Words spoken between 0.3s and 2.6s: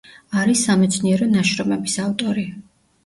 არის სამეცნიერო ნაშრომების ავტორი.